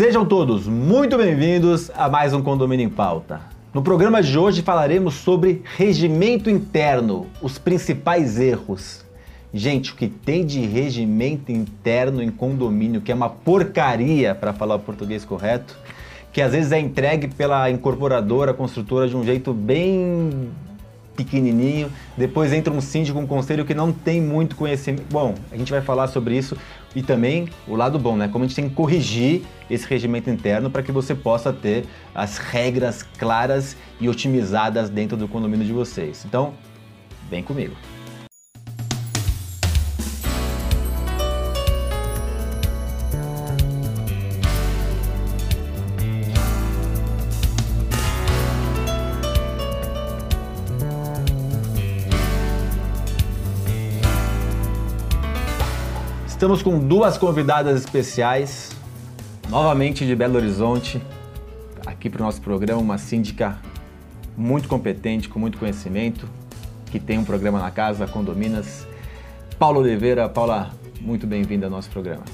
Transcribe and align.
Sejam 0.00 0.24
todos 0.24 0.66
muito 0.66 1.18
bem-vindos 1.18 1.90
a 1.94 2.08
mais 2.08 2.32
um 2.32 2.40
Condomínio 2.40 2.86
em 2.86 2.88
Pauta. 2.88 3.42
No 3.74 3.82
programa 3.82 4.22
de 4.22 4.38
hoje 4.38 4.62
falaremos 4.62 5.12
sobre 5.12 5.60
regimento 5.76 6.48
interno, 6.48 7.26
os 7.42 7.58
principais 7.58 8.40
erros. 8.40 9.04
Gente, 9.52 9.92
o 9.92 9.94
que 9.94 10.08
tem 10.08 10.46
de 10.46 10.60
regimento 10.60 11.52
interno 11.52 12.22
em 12.22 12.30
condomínio, 12.30 13.02
que 13.02 13.12
é 13.12 13.14
uma 13.14 13.28
porcaria, 13.28 14.34
para 14.34 14.54
falar 14.54 14.76
o 14.76 14.80
português 14.80 15.22
correto, 15.22 15.78
que 16.32 16.40
às 16.40 16.52
vezes 16.52 16.72
é 16.72 16.80
entregue 16.80 17.28
pela 17.28 17.70
incorporadora, 17.70 18.54
construtora 18.54 19.06
de 19.06 19.14
um 19.14 19.22
jeito 19.22 19.52
bem 19.52 20.48
pequenininho. 21.24 21.90
Depois 22.16 22.52
entra 22.52 22.72
um 22.72 22.80
síndico, 22.80 23.18
um 23.18 23.26
conselho 23.26 23.64
que 23.64 23.74
não 23.74 23.92
tem 23.92 24.20
muito 24.20 24.56
conhecimento. 24.56 25.04
Bom, 25.10 25.34
a 25.52 25.56
gente 25.56 25.70
vai 25.70 25.80
falar 25.80 26.08
sobre 26.08 26.36
isso 26.36 26.56
e 26.94 27.02
também 27.02 27.48
o 27.68 27.76
lado 27.76 27.98
bom, 27.98 28.16
né? 28.16 28.28
Como 28.28 28.44
a 28.44 28.46
gente 28.46 28.56
tem 28.56 28.68
que 28.68 28.74
corrigir 28.74 29.42
esse 29.70 29.86
regimento 29.86 30.30
interno 30.30 30.70
para 30.70 30.82
que 30.82 30.90
você 30.90 31.14
possa 31.14 31.52
ter 31.52 31.84
as 32.14 32.38
regras 32.38 33.02
claras 33.18 33.76
e 34.00 34.08
otimizadas 34.08 34.88
dentro 34.88 35.16
do 35.16 35.28
condomínio 35.28 35.66
de 35.66 35.72
vocês. 35.72 36.24
Então, 36.26 36.54
vem 37.30 37.42
comigo. 37.42 37.74
Estamos 56.40 56.62
com 56.62 56.78
duas 56.78 57.18
convidadas 57.18 57.78
especiais, 57.78 58.70
novamente 59.50 60.06
de 60.06 60.16
Belo 60.16 60.36
Horizonte, 60.36 60.98
aqui 61.84 62.08
para 62.08 62.22
o 62.22 62.24
nosso 62.24 62.40
programa, 62.40 62.80
uma 62.80 62.96
síndica 62.96 63.58
muito 64.38 64.66
competente, 64.66 65.28
com 65.28 65.38
muito 65.38 65.58
conhecimento, 65.58 66.26
que 66.86 66.98
tem 66.98 67.18
um 67.18 67.26
programa 67.26 67.58
na 67.60 67.70
casa, 67.70 68.06
Condominas. 68.06 68.86
Paula 69.58 69.80
Oliveira. 69.80 70.30
Paula, 70.30 70.70
muito 70.98 71.26
bem-vinda 71.26 71.66
ao 71.66 71.70
nosso 71.70 71.90
programa. 71.90 72.24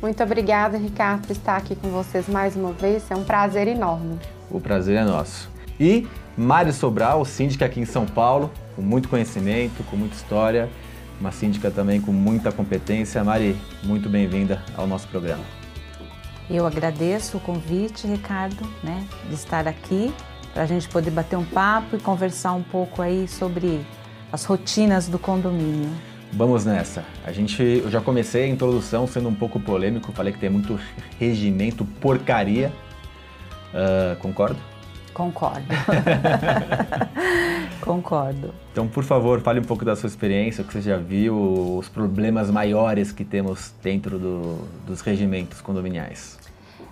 Muito 0.00 0.22
obrigada, 0.22 0.78
Ricardo, 0.78 1.26
por 1.26 1.32
estar 1.32 1.58
aqui 1.58 1.76
com 1.76 1.90
vocês 1.90 2.26
mais 2.26 2.56
uma 2.56 2.72
vez. 2.72 3.10
É 3.10 3.14
um 3.14 3.24
prazer 3.24 3.68
enorme. 3.68 4.18
O 4.50 4.58
prazer 4.58 4.96
é 4.96 5.04
nosso. 5.04 5.50
E 5.78 6.08
Mário 6.34 6.72
Sobral, 6.72 7.22
síndica 7.26 7.66
aqui 7.66 7.78
em 7.78 7.84
São 7.84 8.06
Paulo, 8.06 8.50
com 8.74 8.80
muito 8.80 9.06
conhecimento, 9.06 9.84
com 9.90 9.96
muita 9.96 10.16
história 10.16 10.70
uma 11.20 11.32
síndica 11.32 11.70
também 11.70 12.00
com 12.00 12.12
muita 12.12 12.52
competência. 12.52 13.22
Mari, 13.22 13.56
muito 13.82 14.08
bem-vinda 14.08 14.62
ao 14.76 14.86
nosso 14.86 15.06
programa. 15.08 15.42
Eu 16.48 16.66
agradeço 16.66 17.38
o 17.38 17.40
convite, 17.40 18.06
Ricardo, 18.06 18.66
né, 18.82 19.06
de 19.28 19.34
estar 19.34 19.66
aqui 19.66 20.12
para 20.52 20.62
a 20.62 20.66
gente 20.66 20.88
poder 20.88 21.10
bater 21.10 21.36
um 21.36 21.44
papo 21.44 21.96
e 21.96 21.98
conversar 21.98 22.52
um 22.52 22.62
pouco 22.62 23.02
aí 23.02 23.26
sobre 23.26 23.80
as 24.30 24.44
rotinas 24.44 25.08
do 25.08 25.18
condomínio. 25.18 25.90
Vamos 26.32 26.64
nessa. 26.64 27.04
A 27.24 27.32
gente, 27.32 27.62
eu 27.62 27.90
já 27.90 28.00
comecei 28.00 28.44
a 28.44 28.48
introdução 28.48 29.06
sendo 29.06 29.28
um 29.28 29.34
pouco 29.34 29.60
polêmico, 29.60 30.12
falei 30.12 30.32
que 30.32 30.38
tem 30.38 30.50
muito 30.50 30.78
regimento 31.18 31.84
porcaria. 31.84 32.72
Uh, 33.72 34.16
concordo? 34.16 34.58
Concordo. 35.12 35.66
Concordo. 37.84 38.54
Então, 38.72 38.88
por 38.88 39.04
favor, 39.04 39.40
fale 39.40 39.60
um 39.60 39.64
pouco 39.64 39.84
da 39.84 39.94
sua 39.94 40.06
experiência, 40.06 40.62
o 40.62 40.66
que 40.66 40.72
você 40.72 40.82
já 40.82 40.96
viu, 40.96 41.76
os 41.78 41.88
problemas 41.88 42.50
maiores 42.50 43.12
que 43.12 43.24
temos 43.24 43.72
dentro 43.82 44.18
do, 44.18 44.66
dos 44.86 45.00
regimentos 45.00 45.60
condominiais. 45.60 46.38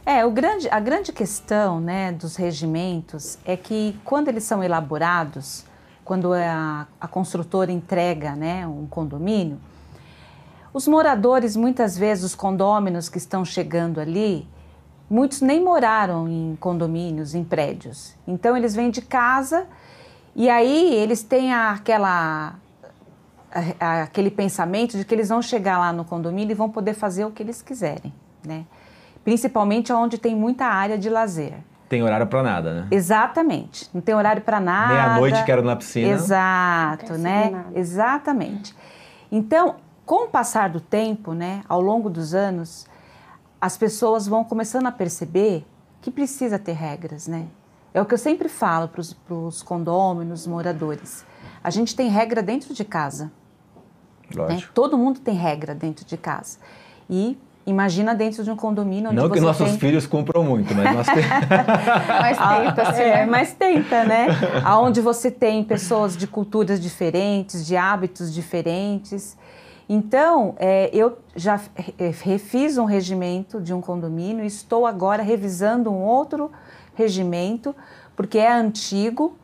É, 0.05 0.29
grande, 0.29 0.69
a 0.69 0.81
grande 0.81 1.13
questão 1.13 1.81
né, 1.81 2.13
dos 2.13 2.37
regimentos 2.37 3.39
é 3.45 3.57
que 3.57 3.97
quando 4.05 4.29
eles 4.29 4.45
são 4.45 4.63
elaborados, 4.63 5.65
quando 6.05 6.33
a, 6.33 6.87
a 7.01 7.09
construtora 7.09 7.71
entrega 7.71 8.35
né, 8.35 8.67
um 8.67 8.87
condomínio, 8.87 9.59
os 10.75 10.89
moradores, 10.89 11.55
muitas 11.55 11.97
vezes, 11.97 12.25
os 12.25 12.35
condôminos 12.35 13.09
que 13.09 13.19
estão 13.19 13.45
chegando 13.45 14.01
ali, 14.01 14.49
Muitos 15.13 15.43
nem 15.43 15.63
moraram 15.63 16.27
em 16.27 16.57
condomínios, 16.57 17.35
em 17.35 17.45
prédios. 17.45 18.15
Então 18.27 18.57
eles 18.57 18.75
vêm 18.75 18.91
de 18.91 19.03
casa 19.03 19.67
e 20.35 20.49
aí 20.49 20.95
eles 20.95 21.23
têm 21.23 21.53
aquela 21.53 22.55
aquele 23.79 24.31
pensamento 24.31 24.97
de 24.97 25.05
que 25.05 25.15
eles 25.15 25.29
vão 25.29 25.43
chegar 25.43 25.79
lá 25.79 25.93
no 25.93 26.05
condomínio 26.05 26.53
e 26.53 26.55
vão 26.55 26.71
poder 26.71 26.95
fazer 26.95 27.27
o 27.27 27.31
que 27.31 27.43
eles 27.43 27.61
quiserem, 27.61 28.13
né? 28.45 28.65
Principalmente 29.23 29.93
onde 29.93 30.17
tem 30.17 30.35
muita 30.35 30.65
área 30.65 30.97
de 30.97 31.11
lazer. 31.11 31.55
Tem 31.89 32.03
horário 32.03 32.27
para 32.27 32.43
nada, 32.43 32.73
né? 32.73 32.89
Exatamente. 32.91 33.91
Não 33.93 34.01
tem 34.01 34.15
horário 34.15 34.41
para 34.41 34.59
nada. 34.59 34.95
Meia-noite 34.95 35.45
quero 35.45 35.63
na 35.63 35.77
piscina. 35.77 36.09
Exato, 36.09 37.19
né? 37.19 37.67
Exatamente. 37.75 38.75
Então, 39.31 39.77
com 40.07 40.25
o 40.25 40.29
passar 40.29 40.71
do 40.71 40.81
tempo, 40.81 41.35
né, 41.35 41.63
ao 41.69 41.83
longo 41.83 42.09
dos 42.09 42.35
anos, 42.35 42.87
as 43.61 43.77
pessoas 43.77 44.27
vão 44.27 44.43
começando 44.43 44.87
a 44.87 44.93
perceber 44.93 45.67
que 46.01 46.11
precisa 46.11 46.59
ter 46.59 46.73
regras, 46.73 47.29
né? 47.29 47.47
É 47.95 48.01
o 48.01 48.07
que 48.07 48.15
eu 48.15 48.19
sempre 48.19 48.49
falo 48.49 48.89
para 48.89 49.35
os 49.35 49.63
condôminos, 49.63 50.47
moradores. 50.47 51.25
A 51.63 51.71
gente 51.71 51.95
tem 51.95 52.09
regra 52.09 52.43
dentro 52.43 52.73
de 52.73 52.85
casa. 52.85 53.31
Né? 54.35 54.63
Todo 54.73 54.97
mundo 54.97 55.21
tem 55.21 55.35
regra 55.35 55.75
dentro 55.75 56.05
de 56.05 56.17
casa. 56.17 56.59
E 57.09 57.39
imagina 57.67 58.15
dentro 58.15 58.43
de 58.43 58.51
um 58.51 58.57
condomínio 58.57 59.11
onde 59.11 59.21
Não 59.21 59.31
que 59.31 59.41
nossos 59.41 59.69
tem... 59.69 59.79
filhos 59.79 60.07
cumpram 60.07 60.43
muito, 60.43 60.75
mas 60.75 60.95
nós 60.95 61.07
temos... 61.07 61.27
mas 62.09 62.39
tenta, 62.39 62.93
sim. 62.95 63.03
É, 63.03 63.27
mas 63.27 63.53
tenta, 63.53 64.05
né? 64.05 64.27
Aonde 64.65 65.01
você 65.01 65.31
tem 65.31 65.63
pessoas 65.63 66.17
de 66.17 66.27
culturas 66.27 66.81
diferentes, 66.81 67.67
de 67.67 67.77
hábitos 67.77 68.33
diferentes. 68.33 69.37
Então, 69.89 70.55
é, 70.59 70.89
eu 70.93 71.19
já 71.37 71.61
refiz 72.19 72.79
um 72.79 72.87
regimento 72.87 73.61
de 73.61 73.75
um 73.75 73.81
condomínio, 73.81 74.45
estou 74.45 74.87
agora 74.87 75.23
revisando 75.23 75.91
um 75.91 76.03
outro 76.03 76.51
regimento, 76.95 77.75
porque 78.15 78.39
é 78.39 78.53
antigo 78.53 79.37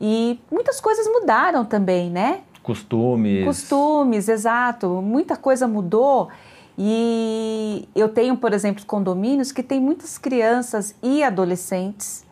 e 0.00 0.38
muitas 0.50 0.80
coisas 0.80 1.06
mudaram 1.06 1.64
também, 1.64 2.10
né? 2.10 2.40
Costumes. 2.62 3.44
Costumes, 3.44 4.28
exato. 4.28 4.88
Muita 5.02 5.36
coisa 5.36 5.68
mudou. 5.68 6.28
E 6.76 7.88
eu 7.94 8.08
tenho, 8.08 8.36
por 8.36 8.52
exemplo, 8.52 8.84
condomínios 8.84 9.52
que 9.52 9.62
tem 9.62 9.80
muitas 9.80 10.18
crianças 10.18 10.94
e 11.02 11.22
adolescentes 11.22 12.24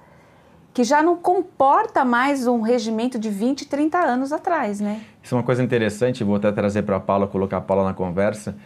que 0.74 0.84
já 0.84 1.02
não 1.02 1.16
comporta 1.16 2.04
mais 2.04 2.46
um 2.46 2.62
regimento 2.62 3.18
de 3.18 3.28
20, 3.28 3.68
30 3.68 3.98
anos 3.98 4.32
atrás, 4.32 4.80
né? 4.80 5.02
Isso 5.22 5.34
é 5.34 5.38
uma 5.38 5.44
coisa 5.44 5.62
interessante, 5.62 6.24
vou 6.24 6.36
até 6.36 6.50
trazer 6.50 6.82
para 6.82 6.96
a 6.96 7.00
Paula, 7.00 7.26
colocar 7.26 7.58
a 7.58 7.60
Paula 7.60 7.84
na 7.84 7.92
conversa. 7.92 8.56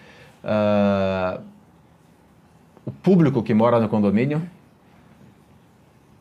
Uh, 0.44 1.42
o 2.86 2.92
público 2.92 3.42
que 3.42 3.52
mora 3.52 3.80
no 3.80 3.88
condomínio 3.88 4.40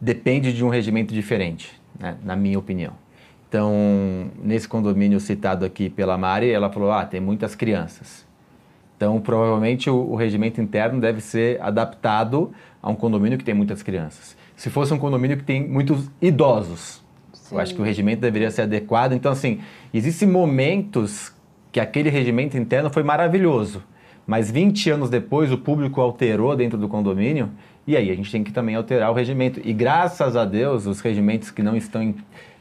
depende 0.05 0.53
de 0.53 0.63
um 0.63 0.69
regimento 0.69 1.11
diferente, 1.11 1.71
né, 1.99 2.15
na 2.23 2.35
minha 2.35 2.59
opinião. 2.59 2.93
Então, 3.49 4.29
nesse 4.43 4.67
condomínio 4.67 5.19
citado 5.19 5.65
aqui 5.65 5.89
pela 5.89 6.15
Mari, 6.15 6.51
ela 6.51 6.69
falou: 6.69 6.91
ah, 6.91 7.03
tem 7.05 7.19
muitas 7.19 7.55
crianças. 7.55 8.23
Então, 8.95 9.19
provavelmente 9.19 9.89
o, 9.89 9.95
o 9.95 10.15
regimento 10.15 10.61
interno 10.61 11.01
deve 11.01 11.21
ser 11.21 11.59
adaptado 11.59 12.51
a 12.81 12.89
um 12.89 12.95
condomínio 12.95 13.37
que 13.37 13.43
tem 13.43 13.55
muitas 13.55 13.81
crianças. 13.81 14.37
Se 14.55 14.69
fosse 14.69 14.93
um 14.93 14.99
condomínio 14.99 15.37
que 15.37 15.43
tem 15.43 15.67
muitos 15.67 16.09
idosos, 16.21 17.03
Sim. 17.33 17.55
eu 17.55 17.61
acho 17.61 17.73
que 17.73 17.81
o 17.81 17.83
regimento 17.83 18.21
deveria 18.21 18.51
ser 18.51 18.61
adequado. 18.61 19.13
Então, 19.13 19.31
assim, 19.31 19.59
existem 19.91 20.27
momentos 20.27 21.33
que 21.71 21.79
aquele 21.79 22.09
regimento 22.09 22.57
interno 22.57 22.89
foi 22.91 23.03
maravilhoso, 23.03 23.83
mas 24.25 24.51
20 24.51 24.91
anos 24.91 25.09
depois 25.09 25.51
o 25.51 25.57
público 25.57 25.99
alterou 25.99 26.55
dentro 26.55 26.77
do 26.77 26.87
condomínio 26.87 27.49
e 27.87 27.95
aí 27.95 28.09
a 28.09 28.15
gente 28.15 28.31
tem 28.31 28.43
que 28.43 28.51
também 28.51 28.75
alterar 28.75 29.11
o 29.11 29.13
regimento. 29.13 29.61
E 29.63 29.71
graças 29.73 30.35
a 30.35 30.45
Deus, 30.45 30.85
os 30.85 31.01
regimentos 31.01 31.51
que 31.51 31.61
não 31.61 31.75
estão 31.75 32.01
em, 32.01 32.15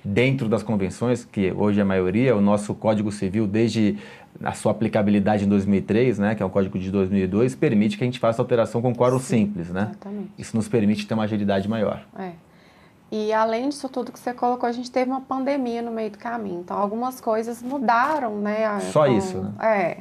dentro 0.04 0.48
das 0.48 0.62
convenções, 0.62 1.24
que 1.24 1.50
hoje 1.52 1.78
é 1.78 1.82
a 1.82 1.86
maioria, 1.86 2.36
o 2.36 2.40
nosso 2.40 2.74
Código 2.74 3.10
Civil, 3.10 3.46
desde 3.46 3.98
a 4.42 4.52
sua 4.52 4.72
aplicabilidade 4.72 5.44
em 5.44 5.48
2003, 5.48 6.18
né, 6.18 6.34
que 6.34 6.42
é 6.42 6.46
o 6.46 6.50
Código 6.50 6.78
de 6.78 6.90
2002, 6.90 7.54
permite 7.54 7.96
que 7.96 8.04
a 8.04 8.06
gente 8.06 8.18
faça 8.18 8.42
alteração 8.42 8.82
com 8.82 8.94
quórum 8.94 9.18
simples, 9.18 9.70
né? 9.70 9.92
Exatamente. 9.92 10.30
Isso 10.36 10.56
nos 10.56 10.68
permite 10.68 11.06
ter 11.06 11.14
uma 11.14 11.24
agilidade 11.24 11.68
maior. 11.68 12.04
É. 12.18 12.32
E 13.12 13.32
além 13.32 13.68
disso 13.68 13.88
tudo 13.88 14.10
que 14.10 14.18
você 14.18 14.34
colocou, 14.34 14.68
a 14.68 14.72
gente 14.72 14.90
teve 14.90 15.08
uma 15.08 15.20
pandemia 15.20 15.80
no 15.80 15.92
meio 15.92 16.10
do 16.10 16.18
caminho. 16.18 16.60
Então, 16.60 16.76
algumas 16.76 17.20
coisas 17.20 17.62
mudaram, 17.62 18.38
né? 18.40 18.80
Só 18.80 19.06
com, 19.06 19.16
isso, 19.16 19.40
né? 19.40 19.52
É. 19.62 19.98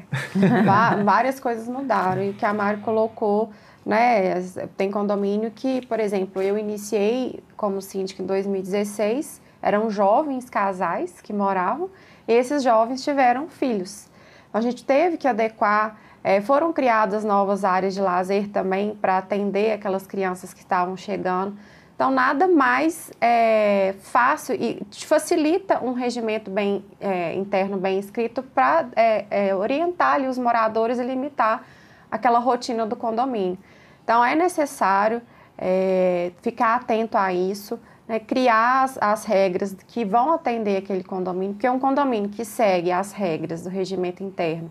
várias 1.04 1.40
coisas 1.40 1.68
mudaram. 1.68 2.24
E 2.24 2.32
o 2.32 2.34
que 2.34 2.44
a 2.44 2.54
Mari 2.54 2.82
colocou, 2.82 3.52
né? 3.86 4.42
Tem 4.78 4.90
condomínio 4.90 5.52
que, 5.52 5.86
por 5.88 6.00
exemplo, 6.00 6.42
eu 6.42 6.58
iniciei 6.58 7.44
como 7.58 7.82
síndica 7.82 8.22
em 8.22 8.26
2016. 8.26 9.42
Eram 9.62 9.90
jovens 9.90 10.50
casais 10.50 11.22
que 11.22 11.34
moravam. 11.34 11.90
E 12.28 12.34
esses 12.34 12.64
jovens 12.64 13.04
tiveram 13.04 13.48
filhos. 13.48 14.10
A 14.54 14.62
gente 14.62 14.86
teve 14.86 15.18
que 15.18 15.28
adequar 15.28 15.98
É, 16.26 16.40
foram 16.40 16.72
criadas 16.72 17.26
novas 17.26 17.66
áreas 17.66 17.94
de 17.94 18.02
lazer 18.02 18.48
também 18.48 18.96
para 18.96 19.18
atender 19.18 19.74
aquelas 19.74 20.08
crianças 20.08 20.54
que 20.54 20.62
estavam 20.62 20.96
chegando. 20.96 21.58
Então, 21.96 22.10
nada 22.10 22.48
mais 22.48 23.12
é, 23.20 23.94
fácil 24.00 24.56
e 24.56 24.82
facilita 25.06 25.84
um 25.84 25.92
regimento 25.92 26.50
bem 26.50 26.84
é, 27.00 27.36
interno 27.36 27.78
bem 27.78 28.00
escrito 28.00 28.42
para 28.42 28.88
é, 28.96 29.26
é, 29.30 29.56
orientar 29.56 30.16
ali, 30.16 30.28
os 30.28 30.38
moradores 30.38 30.98
e 30.98 31.04
limitar 31.04 31.64
aquela 32.10 32.40
rotina 32.40 32.86
do 32.86 32.96
condomínio. 32.96 33.58
Então, 34.04 34.24
é 34.24 34.36
necessário 34.36 35.22
é, 35.58 36.32
ficar 36.42 36.76
atento 36.76 37.18
a 37.18 37.34
isso, 37.34 37.80
né, 38.08 38.20
criar 38.20 38.84
as, 38.84 38.98
as, 39.02 39.26
regras 39.26 39.76
que 39.88 40.04
vão 40.04 40.32
atender 40.32 40.78
aquele 40.78 41.04
condomínio, 41.04 41.54
porque 41.54 41.68
é 41.68 41.72
um 41.72 41.80
condomínio 41.80 42.30
que 42.30 42.44
segue 42.44 42.92
as 42.92 43.14
regras 43.14 43.64
do 43.64 43.70
regimento 43.70 44.24
interno 44.24 44.70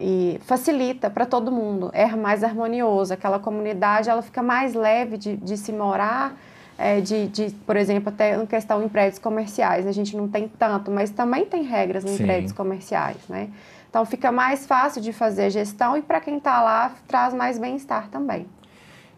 e 0.00 0.40
facilita 0.42 1.08
para 1.08 1.26
todo 1.26 1.52
mundo, 1.52 1.90
é 1.92 2.06
mais 2.16 2.42
harmonioso, 2.42 3.12
aquela 3.12 3.38
comunidade 3.38 4.10
ela 4.10 4.22
fica 4.22 4.42
mais 4.42 4.74
leve 4.74 5.16
de, 5.16 5.36
de 5.36 5.56
se 5.56 5.72
morar, 5.72 6.36
é, 6.76 7.00
de, 7.00 7.28
de, 7.28 7.50
por 7.66 7.76
exemplo, 7.76 8.08
até 8.08 8.34
em 8.34 8.46
questão 8.46 8.82
em 8.82 8.88
prédios 8.88 9.18
comerciais, 9.20 9.86
a 9.86 9.92
gente 9.92 10.16
não 10.16 10.26
tem 10.26 10.48
tanto, 10.48 10.90
mas 10.90 11.10
também 11.10 11.44
tem 11.44 11.62
regras 11.62 12.04
em 12.04 12.16
Sim. 12.16 12.24
prédios 12.24 12.52
comerciais, 12.52 13.18
né? 13.28 13.50
Então 13.94 14.04
fica 14.04 14.32
mais 14.32 14.66
fácil 14.66 15.00
de 15.00 15.12
fazer 15.12 15.44
a 15.44 15.48
gestão 15.48 15.96
e 15.96 16.02
para 16.02 16.20
quem 16.20 16.38
está 16.38 16.60
lá 16.60 16.96
traz 17.06 17.32
mais 17.32 17.60
bem-estar 17.60 18.08
também. 18.08 18.44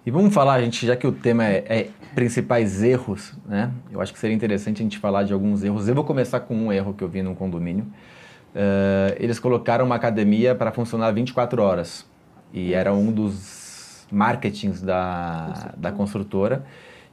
E 0.05 0.11
vamos 0.11 0.35
falar, 0.35 0.61
gente, 0.61 0.85
já 0.87 0.95
que 0.95 1.07
o 1.07 1.13
tema 1.13 1.47
é, 1.47 1.65
é, 1.67 1.89
principais 2.15 2.83
erros, 2.83 3.33
né? 3.47 3.71
Eu 3.91 4.03
acho 4.03 4.13
que 4.13 4.19
seria 4.19 4.37
interessante 4.37 4.83
a 4.83 4.85
gente 4.85 4.99
falar 4.99 5.23
de 5.23 5.33
alguns 5.33 5.65
erros. 5.65 5.89
Eu 5.89 5.95
vou 5.95 6.05
começar 6.05 6.41
com 6.41 6.55
um 6.55 6.71
erro 6.71 6.93
que 6.93 7.03
eu 7.03 7.09
vi 7.09 7.23
num 7.23 7.35
condomínio. 7.35 7.85
Uh, 7.85 9.17
eles 9.19 9.39
colocaram 9.39 9.87
uma 9.87 9.95
academia 9.95 10.55
para 10.55 10.71
funcionar 10.71 11.11
24 11.11 11.63
horas. 11.63 12.05
E 12.53 12.75
era 12.75 12.93
um 12.93 13.11
dos 13.11 14.07
marketings 14.13 14.83
da, 14.83 15.73
da 15.75 15.91
construtora. 15.91 16.67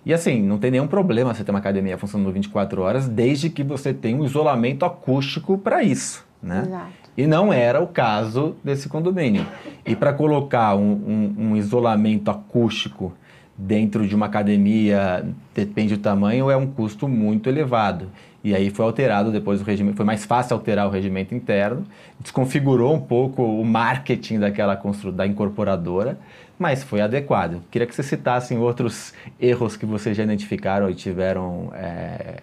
E 0.06 0.14
assim, 0.14 0.42
não 0.42 0.58
tem 0.58 0.70
nenhum 0.70 0.88
problema 0.88 1.34
você 1.34 1.46
ter 1.46 1.52
uma 1.52 1.60
academia 1.60 1.98
funcionando 1.98 2.30
24 2.30 2.82
horas, 2.82 3.08
desde 3.08 3.50
que 3.50 3.64
você 3.64 3.94
tenha 3.94 4.18
um 4.18 4.26
isolamento 4.26 4.84
acústico 4.84 5.58
para 5.58 5.82
isso, 5.82 6.28
né? 6.42 6.64
Exato. 6.68 7.03
E 7.18 7.28
não 7.28 7.54
era 7.54 7.82
o 7.82 7.88
caso 7.88 8.56
desse 8.64 8.90
condomínio. 8.90 9.46
E 9.86 9.96
para 9.96 10.14
colocar 10.14 10.76
um, 10.76 10.92
um, 10.92 11.36
um 11.38 11.56
isolamento 11.56 12.32
acústico 12.32 13.14
dentro 13.56 14.08
de 14.08 14.16
uma 14.16 14.26
academia, 14.26 15.26
depende 15.54 15.96
do 15.96 16.02
tamanho, 16.02 16.50
é 16.50 16.58
um 16.58 16.66
custo 16.66 17.08
muito 17.08 17.48
elevado. 17.48 18.10
E 18.44 18.54
aí 18.54 18.70
foi 18.70 18.84
alterado 18.84 19.32
depois 19.32 19.62
o 19.62 19.64
regimento, 19.64 19.96
foi 19.96 20.06
mais 20.06 20.26
fácil 20.26 20.56
alterar 20.56 20.86
o 20.86 20.90
regimento 20.90 21.34
interno, 21.34 21.86
desconfigurou 22.20 22.94
um 22.94 23.00
pouco 23.00 23.42
o 23.42 23.64
marketing 23.64 24.40
daquela 24.40 24.80
da 25.14 25.26
incorporadora, 25.26 26.20
mas 26.60 26.84
foi 26.84 27.00
adequado. 27.00 27.62
Queria 27.72 27.88
que 27.88 27.96
você 27.96 28.04
citasse 28.04 28.54
outros 28.56 29.14
erros 29.40 29.78
que 29.78 29.86
vocês 29.86 30.18
já 30.18 30.24
identificaram 30.24 30.90
e 30.90 30.94
tiveram, 30.94 31.72
é, 31.74 32.42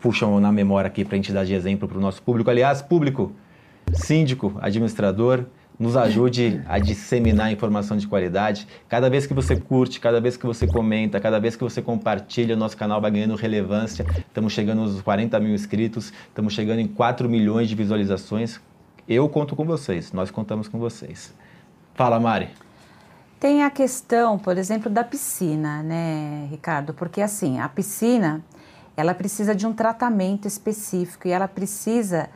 puxam 0.00 0.38
na 0.38 0.52
memória 0.52 0.86
aqui 0.86 1.04
para 1.04 1.14
a 1.14 1.16
gente 1.16 1.32
dar 1.32 1.44
de 1.44 1.54
exemplo 1.54 1.88
para 1.88 1.98
o 1.98 2.00
nosso 2.00 2.22
público. 2.22 2.48
Aliás, 2.48 2.80
público, 2.80 3.32
síndico, 3.92 4.56
administrador, 4.60 5.46
nos 5.78 5.96
ajude 5.96 6.62
a 6.66 6.78
disseminar 6.78 7.52
informação 7.52 7.96
de 7.96 8.06
qualidade. 8.06 8.66
Cada 8.88 9.10
vez 9.10 9.26
que 9.26 9.34
você 9.34 9.56
curte, 9.56 9.98
cada 9.98 10.20
vez 10.20 10.36
que 10.36 10.46
você 10.46 10.66
comenta, 10.66 11.18
cada 11.20 11.40
vez 11.40 11.56
que 11.56 11.64
você 11.64 11.82
compartilha, 11.82 12.54
o 12.54 12.58
nosso 12.58 12.76
canal 12.76 13.00
vai 13.00 13.10
ganhando 13.10 13.34
relevância. 13.34 14.06
Estamos 14.18 14.52
chegando 14.52 14.82
aos 14.82 15.02
40 15.02 15.38
mil 15.40 15.54
inscritos, 15.54 16.12
estamos 16.28 16.52
chegando 16.52 16.78
em 16.78 16.86
4 16.86 17.28
milhões 17.28 17.68
de 17.68 17.74
visualizações. 17.74 18.60
Eu 19.08 19.28
conto 19.28 19.56
com 19.56 19.64
vocês, 19.64 20.12
nós 20.12 20.30
contamos 20.30 20.68
com 20.68 20.78
vocês. 20.78 21.34
Fala, 21.94 22.18
Mari. 22.20 22.48
Tem 23.38 23.62
a 23.62 23.70
questão, 23.70 24.38
por 24.38 24.56
exemplo, 24.56 24.90
da 24.90 25.04
piscina, 25.04 25.82
né, 25.82 26.46
Ricardo? 26.50 26.94
Porque 26.94 27.20
assim, 27.20 27.58
a 27.58 27.68
piscina, 27.68 28.42
ela 28.96 29.12
precisa 29.12 29.54
de 29.54 29.66
um 29.66 29.72
tratamento 29.72 30.48
específico 30.48 31.28
e 31.28 31.32
ela 31.32 31.46
precisa 31.46 32.30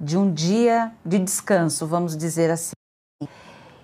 de 0.00 0.16
um 0.16 0.32
dia 0.32 0.92
de 1.04 1.18
descanso, 1.18 1.86
vamos 1.86 2.16
dizer 2.16 2.50
assim. 2.50 2.72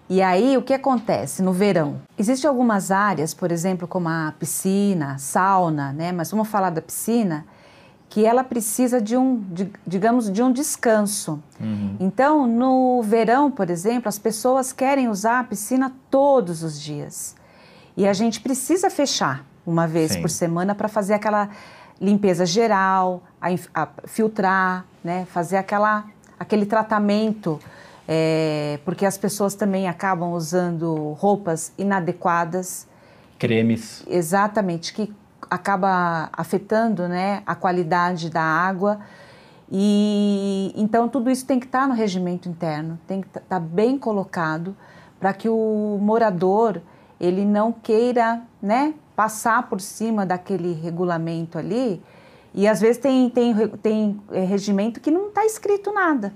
E 0.08 0.20
aí, 0.20 0.56
o 0.56 0.62
que 0.62 0.74
acontece 0.74 1.40
no 1.40 1.52
verão? 1.52 2.02
Existem 2.18 2.48
algumas 2.48 2.90
áreas, 2.90 3.32
por 3.32 3.52
exemplo, 3.52 3.86
como 3.86 4.08
a 4.08 4.34
piscina, 4.36 5.16
sauna, 5.18 5.92
né? 5.92 6.10
Mas 6.10 6.30
vamos 6.32 6.48
falar 6.48 6.70
da 6.70 6.82
piscina, 6.82 7.46
que 8.08 8.26
ela 8.26 8.42
precisa 8.42 9.00
de 9.00 9.16
um, 9.16 9.36
de, 9.52 9.70
digamos, 9.86 10.30
de 10.32 10.42
um 10.42 10.52
descanso. 10.52 11.40
Uhum. 11.60 11.96
Então, 12.00 12.44
no 12.44 13.00
verão, 13.02 13.52
por 13.52 13.70
exemplo, 13.70 14.08
as 14.08 14.18
pessoas 14.18 14.72
querem 14.72 15.08
usar 15.08 15.38
a 15.38 15.44
piscina 15.44 15.92
todos 16.10 16.64
os 16.64 16.80
dias. 16.80 17.36
E 17.96 18.08
a 18.08 18.12
gente 18.12 18.40
precisa 18.40 18.90
fechar 18.90 19.46
uma 19.64 19.86
vez 19.86 20.12
Sim. 20.12 20.22
por 20.22 20.30
semana 20.30 20.74
para 20.74 20.88
fazer 20.88 21.14
aquela 21.14 21.50
limpeza 22.00 22.46
geral, 22.46 23.22
a, 23.40 23.48
a 23.74 23.88
filtrar, 24.06 24.84
né? 25.04 25.26
Fazer 25.26 25.56
aquela, 25.56 26.04
aquele 26.38 26.66
tratamento 26.66 27.60
é, 28.12 28.80
porque 28.84 29.06
as 29.06 29.16
pessoas 29.16 29.54
também 29.54 29.86
acabam 29.88 30.32
usando 30.32 31.12
roupas 31.12 31.72
inadequadas. 31.78 32.88
Cremes. 33.38 34.04
Exatamente, 34.08 34.92
que 34.92 35.14
acaba 35.48 36.28
afetando 36.32 37.06
né, 37.06 37.40
a 37.46 37.54
qualidade 37.54 38.28
da 38.28 38.42
água. 38.42 38.98
E 39.70 40.72
então 40.74 41.08
tudo 41.08 41.30
isso 41.30 41.46
tem 41.46 41.60
que 41.60 41.66
estar 41.66 41.86
no 41.86 41.94
regimento 41.94 42.48
interno, 42.48 42.98
tem 43.06 43.20
que 43.20 43.28
estar 43.38 43.60
bem 43.60 43.96
colocado 43.96 44.76
para 45.20 45.32
que 45.32 45.48
o 45.48 45.96
morador 46.00 46.82
ele 47.20 47.44
não 47.44 47.70
queira 47.70 48.42
né, 48.60 48.92
passar 49.20 49.68
por 49.68 49.82
cima 49.82 50.24
daquele 50.24 50.72
regulamento 50.72 51.58
ali. 51.58 52.00
E 52.54 52.66
às 52.66 52.80
vezes 52.80 52.96
tem, 52.96 53.28
tem, 53.28 53.54
tem 53.82 54.18
é, 54.32 54.40
regimento 54.40 54.98
que 54.98 55.10
não 55.10 55.28
está 55.28 55.44
escrito 55.44 55.92
nada. 55.92 56.32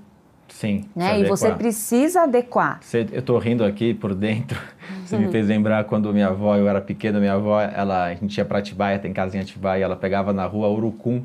Sim. 0.49 0.85
Né? 0.95 1.19
E 1.19 1.25
você 1.25 1.51
precisa 1.51 2.21
adequar. 2.21 2.77
Você, 2.81 3.07
eu 3.11 3.21
estou 3.21 3.39
rindo 3.39 3.65
aqui 3.65 3.95
por 3.95 4.13
dentro. 4.13 4.61
Você 5.03 5.17
me 5.17 5.25
uhum. 5.25 5.31
fez 5.31 5.47
lembrar 5.47 5.83
quando 5.85 6.13
minha 6.13 6.27
avó, 6.27 6.55
eu 6.55 6.69
era 6.69 6.79
pequena, 6.79 7.19
minha 7.19 7.33
avó, 7.33 7.59
ela, 7.59 8.05
a 8.05 8.13
gente 8.13 8.37
ia 8.37 8.45
para 8.45 8.59
Atibaia, 8.59 8.99
tem 8.99 9.11
casa 9.11 9.35
em 9.35 9.39
Atibaia, 9.39 9.83
ela 9.83 9.95
pegava 9.95 10.31
na 10.31 10.45
rua 10.45 10.67
urucum 10.67 11.23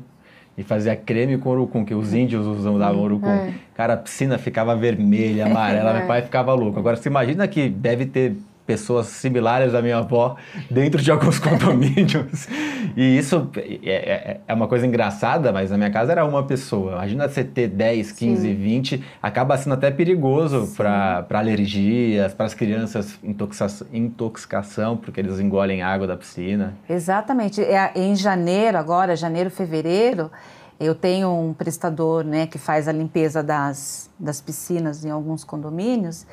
e 0.57 0.63
fazia 0.63 0.95
creme 0.95 1.37
com 1.37 1.51
urucum, 1.51 1.85
que 1.85 1.93
os 1.93 2.11
índios 2.11 2.47
usavam 2.47 2.97
uhum. 2.97 3.05
urucum. 3.05 3.29
É. 3.29 3.53
Cara, 3.75 3.93
a 3.93 3.97
piscina 3.97 4.39
ficava 4.39 4.75
vermelha, 4.75 5.45
amarela, 5.45 5.91
é. 5.93 5.97
meu 5.99 6.07
pai 6.07 6.23
ficava 6.23 6.55
louco. 6.55 6.79
Agora, 6.79 6.95
você 6.95 7.07
imagina 7.07 7.47
que 7.47 7.69
deve 7.69 8.07
ter 8.07 8.35
pessoas 8.65 9.07
similares 9.07 9.73
à 9.73 9.81
minha 9.81 9.97
avó 9.97 10.35
dentro 10.69 11.01
de 11.01 11.11
alguns 11.11 11.37
condomínios. 11.39 12.47
E 12.95 13.17
isso 13.17 13.49
é, 13.55 13.61
é, 13.83 14.41
é, 14.47 14.53
uma 14.53 14.67
coisa 14.67 14.85
engraçada, 14.85 15.51
mas 15.51 15.71
na 15.71 15.77
minha 15.77 15.91
casa 15.91 16.11
era 16.11 16.25
uma 16.25 16.43
pessoa. 16.43 16.93
Imagina 16.93 17.27
você 17.27 17.43
ter 17.43 17.67
10, 17.67 18.11
15, 18.11 18.41
Sim. 18.41 18.55
20, 18.55 19.03
acaba 19.21 19.57
sendo 19.57 19.73
até 19.73 19.91
perigoso 19.91 20.73
para 20.75 21.25
alergias, 21.33 22.33
para 22.33 22.45
as 22.45 22.53
crianças, 22.53 23.17
intoxicação, 23.23 23.87
intoxicação, 23.91 24.97
porque 24.97 25.19
eles 25.19 25.39
engolem 25.39 25.81
água 25.81 26.07
da 26.07 26.15
piscina. 26.15 26.75
Exatamente. 26.89 27.61
É, 27.61 27.91
em 27.95 28.15
janeiro, 28.15 28.77
agora, 28.77 29.15
janeiro, 29.15 29.49
fevereiro, 29.49 30.31
eu 30.79 30.95
tenho 30.95 31.29
um 31.29 31.53
prestador 31.53 32.23
né, 32.23 32.47
que 32.47 32.57
faz 32.57 32.87
a 32.87 32.91
limpeza 32.91 33.43
das, 33.43 34.09
das 34.19 34.41
piscinas 34.41 35.05
em 35.05 35.09
alguns 35.09 35.43
condomínios 35.43 36.25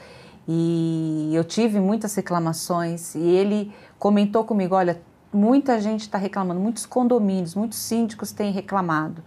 e 0.50 1.30
eu 1.34 1.44
tive 1.44 1.78
muitas 1.78 2.14
reclamações 2.14 3.14
e 3.14 3.20
ele 3.20 3.70
comentou 3.98 4.44
comigo, 4.44 4.74
olha, 4.74 4.98
muita 5.30 5.78
gente 5.78 6.00
está 6.00 6.16
reclamando, 6.16 6.58
muitos 6.58 6.86
condomínios, 6.86 7.54
muitos 7.54 7.78
síndicos 7.78 8.32
têm 8.32 8.50
reclamado. 8.50 9.22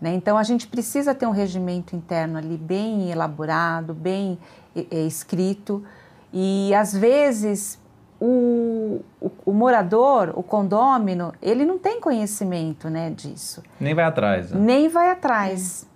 Né? 0.00 0.12
Então 0.14 0.36
a 0.36 0.42
gente 0.42 0.66
precisa 0.66 1.14
ter 1.14 1.24
um 1.24 1.30
regimento 1.30 1.94
interno 1.94 2.36
ali 2.36 2.56
bem 2.56 3.12
elaborado, 3.12 3.94
bem 3.94 4.38
é, 4.74 5.02
escrito 5.02 5.84
e 6.32 6.74
às 6.74 6.92
vezes 6.92 7.80
o, 8.20 9.02
o, 9.20 9.30
o, 9.44 9.52
morador, 9.52 10.32
o 10.34 10.42
condômino, 10.42 11.32
ele 11.40 11.64
não 11.64 11.78
tem 11.78 12.00
conhecimento 12.00 12.90
né, 12.90 13.10
disso. 13.10 13.62
Nem 13.78 13.94
vai 13.94 14.04
atrás. 14.04 14.50
Né? 14.50 14.60
Nem 14.60 14.88
vai 14.88 15.12
atrás. 15.12 15.88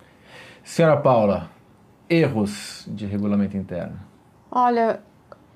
Senhora 0.63 0.95
Paula, 0.95 1.49
erros 2.09 2.87
de 2.87 3.05
regulamento 3.05 3.57
interno. 3.57 4.10
Olha, 4.51 4.99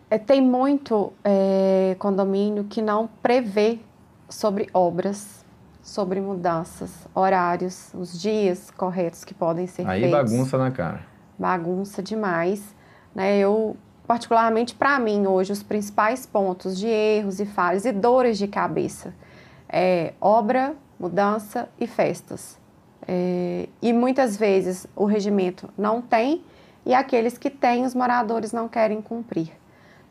é, 0.09 0.17
tem 0.17 0.41
muito 0.41 1.11
é, 1.21 1.95
condomínio 1.99 2.63
que 2.63 2.81
não 2.81 3.09
prevê 3.21 3.79
sobre 4.29 4.69
obras, 4.73 5.43
sobre 5.81 6.21
mudanças, 6.21 6.91
horários, 7.13 7.93
os 7.93 8.19
dias 8.19 8.71
corretos 8.71 9.25
que 9.25 9.33
podem 9.33 9.67
ser 9.67 9.85
Aí 9.87 10.01
feitos. 10.01 10.17
Aí 10.17 10.25
bagunça 10.25 10.57
na 10.57 10.71
cara. 10.71 11.01
Bagunça 11.37 12.01
demais. 12.01 12.73
Né? 13.13 13.37
Eu, 13.37 13.75
particularmente 14.07 14.73
para 14.73 14.97
mim, 14.97 15.27
hoje, 15.27 15.51
os 15.51 15.61
principais 15.61 16.25
pontos 16.25 16.77
de 16.77 16.87
erros 16.87 17.41
e 17.41 17.45
falhas 17.45 17.85
e 17.85 17.91
dores 17.91 18.37
de 18.37 18.47
cabeça 18.47 19.13
é 19.67 20.13
obra, 20.21 20.73
mudança 20.97 21.67
e 21.77 21.85
festas. 21.85 22.57
É, 23.07 23.67
e 23.81 23.91
muitas 23.91 24.37
vezes 24.37 24.87
o 24.95 25.05
regimento 25.05 25.69
não 25.77 26.01
tem 26.01 26.41
e 26.85 26.93
aqueles 26.93 27.37
que 27.37 27.49
têm, 27.49 27.85
os 27.85 27.95
moradores 27.95 28.51
não 28.51 28.67
querem 28.67 29.01
cumprir. 29.01 29.51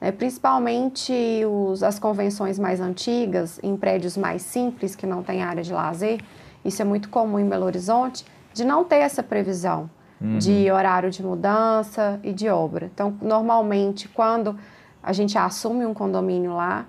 É, 0.00 0.10
principalmente 0.10 1.12
os, 1.46 1.82
as 1.82 1.98
convenções 1.98 2.58
mais 2.58 2.80
antigas, 2.80 3.60
em 3.62 3.76
prédios 3.76 4.16
mais 4.16 4.42
simples, 4.42 4.94
que 4.94 5.06
não 5.06 5.22
têm 5.22 5.42
área 5.42 5.62
de 5.62 5.72
lazer, 5.72 6.20
isso 6.64 6.82
é 6.82 6.84
muito 6.84 7.08
comum 7.08 7.38
em 7.38 7.48
Belo 7.48 7.64
Horizonte, 7.64 8.24
de 8.52 8.64
não 8.64 8.84
ter 8.84 8.96
essa 8.96 9.22
previsão 9.22 9.88
uhum. 10.20 10.38
de 10.38 10.70
horário 10.70 11.10
de 11.10 11.22
mudança 11.22 12.20
e 12.22 12.32
de 12.32 12.48
obra. 12.48 12.90
Então, 12.92 13.16
normalmente, 13.22 14.08
quando 14.08 14.58
a 15.02 15.12
gente 15.12 15.36
assume 15.38 15.86
um 15.86 15.94
condomínio 15.94 16.54
lá, 16.54 16.86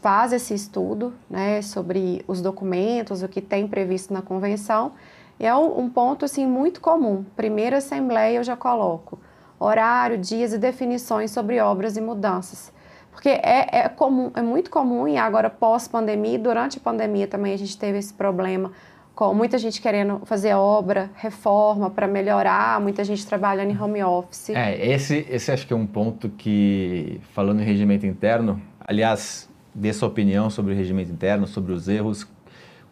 faz 0.00 0.32
esse 0.32 0.54
estudo 0.54 1.14
né, 1.28 1.62
sobre 1.62 2.24
os 2.26 2.40
documentos, 2.40 3.22
o 3.22 3.28
que 3.28 3.40
tem 3.40 3.66
previsto 3.66 4.12
na 4.12 4.22
convenção, 4.22 4.92
e 5.38 5.46
é 5.46 5.54
um, 5.54 5.88
ponto 5.88 6.24
assim, 6.24 6.46
muito 6.46 6.80
comum. 6.80 7.24
Primeira 7.36 7.78
assembleia 7.78 8.38
eu 8.38 8.44
já 8.44 8.56
coloco 8.56 9.18
horário, 9.58 10.18
dias 10.18 10.52
e 10.52 10.58
definições 10.58 11.30
sobre 11.30 11.60
obras 11.60 11.96
e 11.96 12.00
mudanças. 12.00 12.72
Porque 13.10 13.30
é, 13.30 13.68
é, 13.72 13.88
comum, 13.88 14.30
é 14.34 14.42
muito 14.42 14.70
comum, 14.70 15.08
e 15.08 15.16
agora 15.16 15.48
pós-pandemia, 15.48 16.38
durante 16.38 16.76
a 16.76 16.80
pandemia 16.80 17.26
também 17.26 17.54
a 17.54 17.56
gente 17.56 17.76
teve 17.78 17.96
esse 17.96 18.12
problema, 18.12 18.72
com 19.14 19.32
muita 19.32 19.56
gente 19.56 19.80
querendo 19.80 20.20
fazer 20.26 20.52
obra, 20.52 21.10
reforma 21.14 21.88
para 21.88 22.06
melhorar, 22.06 22.78
muita 22.78 23.02
gente 23.02 23.26
trabalhando 23.26 23.70
em 23.70 23.80
home 23.80 24.02
office. 24.02 24.50
É, 24.50 24.86
esse, 24.86 25.26
esse 25.30 25.50
acho 25.50 25.66
que 25.66 25.72
é 25.72 25.76
um 25.76 25.86
ponto 25.86 26.28
que, 26.28 27.18
falando 27.32 27.62
em 27.62 27.64
regimento 27.64 28.04
interno, 28.04 28.60
aliás, 28.78 29.48
dê 29.74 29.90
sua 29.94 30.08
opinião 30.08 30.50
sobre 30.50 30.74
o 30.74 30.76
regimento 30.76 31.10
interno, 31.10 31.46
sobre 31.46 31.72
os 31.72 31.88
erros, 31.88 32.28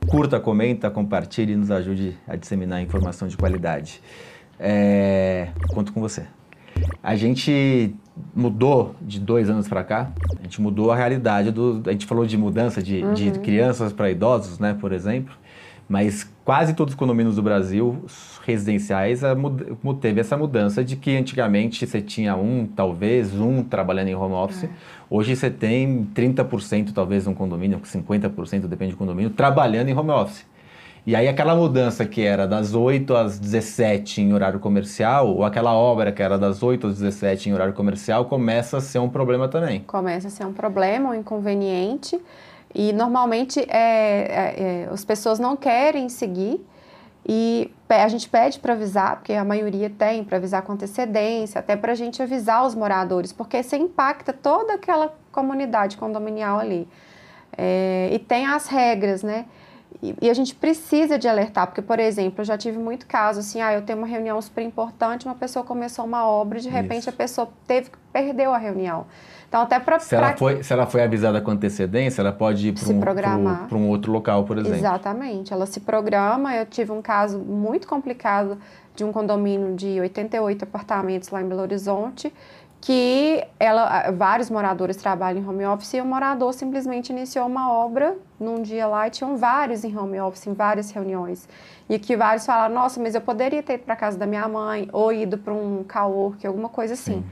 curta, 0.09 0.41
comenta, 0.41 0.91
compartilhe 0.91 1.53
e 1.53 1.57
nos 1.57 1.71
ajude 1.71 2.17
a 2.27 2.37
disseminar 2.37 2.83
informação 2.83 3.29
de 3.29 3.37
qualidade. 3.37 4.01
É, 4.59 5.49
conto 5.69 5.93
com 5.93 6.01
você. 6.01 6.25
A 7.03 7.17
gente 7.17 7.95
mudou 8.35 8.95
de 9.01 9.21
dois 9.21 9.51
anos 9.51 9.69
para 9.69 9.83
cá, 9.85 10.13
a 10.39 10.43
gente 10.43 10.61
mudou 10.61 10.91
a 10.91 10.97
realidade 10.97 11.51
do. 11.51 11.83
A 11.87 11.93
gente 11.93 12.07
falou 12.07 12.27
de 12.27 12.37
mudança 12.37 12.83
de, 12.83 13.03
uhum. 13.03 13.15
de 13.15 13.31
crianças 13.41 13.93
para 13.93 14.11
idosos, 14.11 14.59
né, 14.59 14.77
por 14.79 14.93
exemplo, 14.93 15.35
mas 15.89 16.31
quase 16.45 16.75
todos 16.75 16.95
os 16.95 16.99
condomínios 16.99 17.37
do 17.37 17.43
Brasil 17.43 18.05
residenciais 18.45 19.21
teve 20.01 20.21
essa 20.21 20.37
mudança 20.37 20.85
de 20.85 20.97
que 20.97 21.17
antigamente 21.17 21.87
você 21.87 22.01
tinha 22.01 22.37
um, 22.37 22.67
talvez, 22.67 23.35
um 23.35 23.63
trabalhando 23.63 24.09
em 24.09 24.15
home 24.15 24.35
office. 24.35 24.65
É. 24.65 24.69
Hoje 25.09 25.37
você 25.37 25.51
tem 25.51 26.09
30%, 26.15 26.93
talvez, 26.93 27.27
um 27.27 27.35
condomínio, 27.35 27.79
50%, 27.81 28.67
depende 28.67 28.93
do 28.93 28.99
condomínio, 28.99 29.31
trabalhando 29.31 29.89
em 29.89 29.97
home 29.97 30.11
office. 30.11 30.47
E 31.07 31.15
aí 31.15 31.29
aquela 31.29 31.55
mudança 31.55 32.07
que 32.07 32.23
era 32.23 32.47
das 32.47 32.75
8 32.75 33.15
às 33.15 33.39
17 33.39 34.23
em 34.23 34.33
horário 34.33 34.59
comercial, 34.59 35.29
ou 35.29 35.45
aquela 35.45 35.75
obra 35.75 36.11
que 36.11 36.23
era 36.23 36.39
das 36.39 36.63
8 36.63 36.87
às 36.87 36.95
17 36.99 37.51
em 37.51 37.53
horário 37.53 37.75
comercial, 37.75 38.25
começa 38.25 38.79
a 38.79 38.81
ser 38.81 39.01
um 39.01 39.09
problema 39.11 39.47
também. 39.47 39.81
Começa 39.81 40.29
a 40.29 40.31
ser 40.31 40.47
um 40.47 40.53
problema, 40.55 41.11
um 41.11 41.15
inconveniente. 41.15 42.19
E 42.75 42.93
normalmente 42.93 43.61
é, 43.61 43.67
é, 43.69 44.87
é, 44.87 44.89
as 44.91 45.05
pessoas 45.05 45.39
não 45.39 45.57
querem 45.57 46.09
seguir 46.09 46.61
e 47.27 47.71
a 47.89 48.09
gente 48.09 48.29
pede 48.29 48.59
para 48.59 48.75
avisar, 48.75 49.17
porque 49.17 49.33
a 49.33 49.45
maioria 49.45 49.89
tem, 49.89 50.25
para 50.25 50.37
avisar 50.37 50.63
com 50.63 50.73
antecedência, 50.73 51.59
até 51.59 51.77
para 51.77 51.93
a 51.93 51.95
gente 51.95 52.23
avisar 52.23 52.67
os 52.67 52.75
moradores, 52.75 53.33
porque 53.33 53.63
você 53.63 53.77
impacta 53.77 54.33
toda 54.33 54.75
aquela 54.75 55.15
comunidade 55.31 55.97
condominial 55.97 56.59
ali. 56.59 56.89
É, 57.57 58.11
e 58.13 58.19
tem 58.19 58.47
as 58.47 58.67
regras, 58.67 59.23
né? 59.23 59.47
E, 60.03 60.15
e, 60.21 60.29
a 60.29 60.35
gente 60.35 60.55
precisa 60.55 61.17
de 61.17 61.29
alertar, 61.29 61.69
porque, 61.69 61.81
por 61.81 61.99
exemplo, 62.01 62.41
eu 62.41 62.45
já 62.45 62.59
tive 62.59 62.79
muito 62.79 63.07
caso 63.07 63.41
assim, 63.41 63.63
ah, 63.63 63.73
eu 63.73 63.83
tenho 63.83 63.97
uma 63.97 64.09
reunião 64.09 64.41
super 64.43 64.63
importante, 64.63 65.25
uma 65.25 65.37
pessoa 65.37 65.65
começou 65.65 66.05
uma 66.05 66.27
obra 66.27 66.59
e 66.59 66.63
de 66.63 66.69
repente 66.69 67.01
Isso. 67.01 67.11
a 67.11 67.13
pessoa 67.13 67.49
teve 67.67 67.91
que 67.91 67.99
perdeu 68.13 68.53
a 68.53 68.59
reunião. 68.59 69.07
Então, 69.55 69.63
até 69.63 69.79
para. 69.79 70.01
Se, 70.01 70.17
ela 70.17 70.37
foi, 70.37 70.65
se 70.65 70.73
ela 70.73 70.85
foi 70.85 71.05
avisada 71.05 71.41
com 71.41 71.53
antecedência, 71.53 72.21
ela 72.21 72.33
pode 72.33 72.71
ir 72.71 72.75
para 72.99 73.77
um, 73.79 73.79
um 73.85 73.89
outro 73.89 74.11
local, 74.11 74.43
por 74.43 74.59
exemplo. 74.59 74.77
Exatamente. 74.77 75.53
Ela 75.53 75.65
se 75.65 75.79
programa. 75.79 76.57
Eu 76.57 76.67
tive 76.67 76.91
um 76.91 77.01
caso 77.01 77.39
muito 77.39 77.87
complicado 77.87 78.59
de 78.97 79.05
um 79.05 79.13
condomínio 79.13 79.77
de 79.77 80.01
88 80.01 80.65
apartamentos 80.65 81.29
lá 81.29 81.41
em 81.41 81.47
Belo 81.47 81.61
Horizonte 81.63 82.33
que 82.81 83.43
ela, 83.59 84.11
vários 84.11 84.51
moradores 84.51 84.97
trabalham 84.97 85.41
em 85.41 85.49
home 85.49 85.65
office 85.65 85.95
e 85.95 86.01
o 86.03 86.05
morador 86.05 86.53
simplesmente 86.53 87.11
iniciou 87.11 87.47
uma 87.47 87.73
obra 87.73 88.15
num 88.39 88.61
dia 88.61 88.87
lá 88.87 89.07
e 89.07 89.11
tinham 89.11 89.39
vários 89.39 89.85
em 89.85 89.97
home 89.97 90.21
office, 90.21 90.49
em 90.49 90.53
várias 90.53 90.91
reuniões. 90.91 91.49
E 91.89 91.99
que 91.99 92.15
vários 92.15 92.45
falaram, 92.45 92.75
nossa, 92.75 93.01
mas 93.01 93.15
eu 93.15 93.23
poderia 93.23 93.63
ter 93.63 93.75
ido 93.75 93.85
para 93.85 93.97
casa 93.97 94.19
da 94.19 94.27
minha 94.27 94.47
mãe 94.47 94.87
ou 94.93 95.11
ido 95.13 95.39
para 95.39 95.55
um 95.55 95.83
cowork, 95.85 96.47
alguma 96.47 96.69
coisa 96.69 96.93
assim. 96.93 97.23
Sim. 97.23 97.25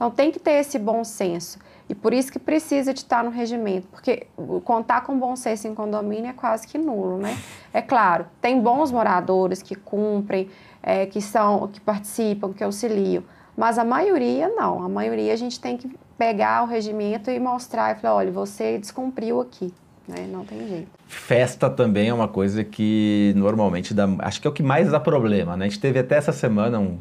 Então 0.00 0.10
tem 0.10 0.30
que 0.30 0.38
ter 0.38 0.52
esse 0.52 0.78
bom 0.78 1.02
senso. 1.04 1.58
E 1.90 1.94
por 1.94 2.14
isso 2.14 2.30
que 2.30 2.38
precisa 2.38 2.94
de 2.94 3.00
estar 3.00 3.24
no 3.24 3.30
regimento, 3.30 3.88
porque 3.88 4.28
contar 4.64 5.00
com 5.00 5.18
bom 5.18 5.34
senso 5.34 5.66
em 5.66 5.74
condomínio 5.74 6.30
é 6.30 6.32
quase 6.32 6.64
que 6.64 6.78
nulo, 6.78 7.18
né? 7.18 7.36
É 7.74 7.82
claro, 7.82 8.26
tem 8.40 8.60
bons 8.60 8.92
moradores 8.92 9.60
que 9.60 9.74
cumprem, 9.74 10.48
é, 10.80 11.04
que 11.06 11.20
são, 11.20 11.66
que 11.66 11.80
participam, 11.80 12.52
que 12.52 12.62
auxiliam, 12.62 13.24
mas 13.56 13.76
a 13.76 13.84
maioria 13.84 14.48
não. 14.48 14.84
A 14.84 14.88
maioria 14.88 15.32
a 15.32 15.36
gente 15.36 15.58
tem 15.58 15.76
que 15.76 15.90
pegar 16.16 16.62
o 16.62 16.66
regimento 16.66 17.28
e 17.28 17.40
mostrar 17.40 17.96
e 17.96 18.00
falar, 18.00 18.14
olha, 18.14 18.30
você 18.30 18.78
descumpriu 18.78 19.40
aqui. 19.40 19.74
Né? 20.06 20.28
Não 20.30 20.44
tem 20.44 20.68
jeito. 20.68 20.88
Festa 21.08 21.68
também 21.68 22.08
é 22.08 22.14
uma 22.14 22.28
coisa 22.28 22.62
que 22.62 23.32
normalmente 23.36 23.92
dá. 23.92 24.08
Acho 24.20 24.40
que 24.40 24.46
é 24.46 24.50
o 24.50 24.52
que 24.52 24.62
mais 24.62 24.92
dá 24.92 25.00
problema, 25.00 25.56
né? 25.56 25.64
A 25.64 25.68
gente 25.68 25.80
teve 25.80 25.98
até 25.98 26.16
essa 26.16 26.32
semana 26.32 26.78
um. 26.78 26.98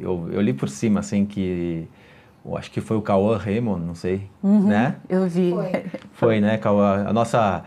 Eu, 0.00 0.28
eu 0.32 0.40
li 0.40 0.52
por 0.52 0.68
cima, 0.68 0.98
assim, 0.98 1.24
que. 1.24 1.86
Eu 2.44 2.56
acho 2.56 2.70
que 2.70 2.80
foi 2.80 2.96
o 2.96 3.02
Cauã 3.02 3.36
Raymond, 3.36 3.84
não 3.84 3.94
sei, 3.94 4.28
uhum, 4.42 4.66
né? 4.66 4.96
Eu 5.08 5.28
vi. 5.28 5.50
Foi, 5.50 5.84
foi 6.12 6.40
né, 6.40 6.58
Cauã? 6.58 7.06
A 7.06 7.12
nossa 7.12 7.62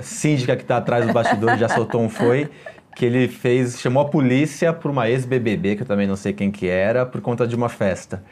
síndica 0.00 0.56
que 0.56 0.62
está 0.62 0.78
atrás 0.78 1.06
do 1.06 1.12
bastidor 1.12 1.56
já 1.58 1.68
soltou 1.68 2.00
um 2.00 2.08
foi 2.08 2.50
que 2.96 3.04
ele 3.04 3.28
fez, 3.28 3.80
chamou 3.80 4.02
a 4.02 4.08
polícia 4.08 4.72
por 4.72 4.90
uma 4.90 5.08
ex-BBB, 5.08 5.76
que 5.76 5.82
eu 5.82 5.86
também 5.86 6.06
não 6.06 6.16
sei 6.16 6.32
quem 6.32 6.50
que 6.50 6.68
era, 6.68 7.04
por 7.04 7.20
conta 7.20 7.46
de 7.46 7.54
uma 7.54 7.68
festa. 7.68 8.22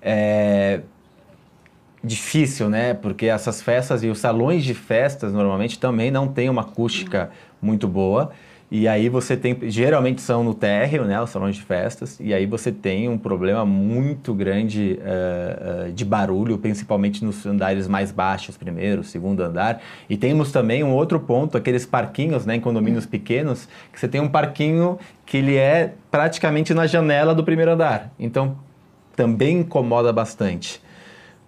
É 0.00 0.80
difícil, 2.04 2.68
né? 2.68 2.92
Porque 2.92 3.26
essas 3.26 3.62
festas 3.62 4.04
e 4.04 4.08
os 4.08 4.18
salões 4.18 4.62
de 4.62 4.74
festas 4.74 5.32
normalmente 5.32 5.78
também 5.78 6.10
não 6.10 6.28
têm 6.28 6.50
uma 6.50 6.60
acústica 6.60 7.30
muito 7.60 7.88
boa. 7.88 8.30
E 8.76 8.88
aí 8.88 9.08
você 9.08 9.36
tem, 9.36 9.56
geralmente 9.70 10.20
são 10.20 10.42
no 10.42 10.52
térreo, 10.52 11.04
né, 11.04 11.22
os 11.22 11.30
salões 11.30 11.54
de 11.54 11.62
festas, 11.62 12.18
e 12.18 12.34
aí 12.34 12.44
você 12.44 12.72
tem 12.72 13.08
um 13.08 13.16
problema 13.16 13.64
muito 13.64 14.34
grande 14.34 14.98
uh, 14.98 15.90
uh, 15.90 15.92
de 15.92 16.04
barulho, 16.04 16.58
principalmente 16.58 17.24
nos 17.24 17.46
andares 17.46 17.86
mais 17.86 18.10
baixos, 18.10 18.56
primeiro, 18.56 19.04
segundo 19.04 19.44
andar. 19.44 19.80
E 20.10 20.16
temos 20.16 20.50
também 20.50 20.82
um 20.82 20.92
outro 20.92 21.20
ponto, 21.20 21.56
aqueles 21.56 21.86
parquinhos, 21.86 22.44
né, 22.44 22.56
em 22.56 22.60
condomínios 22.60 23.06
pequenos, 23.06 23.68
que 23.92 24.00
você 24.00 24.08
tem 24.08 24.20
um 24.20 24.28
parquinho 24.28 24.98
que 25.24 25.36
ele 25.36 25.54
é 25.54 25.92
praticamente 26.10 26.74
na 26.74 26.84
janela 26.88 27.32
do 27.32 27.44
primeiro 27.44 27.70
andar. 27.70 28.12
Então, 28.18 28.58
também 29.14 29.58
incomoda 29.58 30.12
bastante. 30.12 30.82